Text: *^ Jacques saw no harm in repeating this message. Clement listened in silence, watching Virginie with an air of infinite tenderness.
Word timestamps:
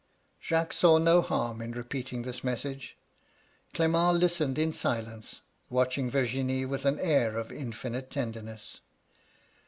*^ 0.01 0.03
Jacques 0.43 0.73
saw 0.73 0.97
no 0.97 1.21
harm 1.21 1.61
in 1.61 1.73
repeating 1.73 2.23
this 2.23 2.43
message. 2.43 2.97
Clement 3.71 4.17
listened 4.17 4.57
in 4.57 4.73
silence, 4.73 5.41
watching 5.69 6.09
Virginie 6.09 6.65
with 6.65 6.85
an 6.85 6.97
air 6.97 7.37
of 7.37 7.51
infinite 7.51 8.09
tenderness. 8.09 8.81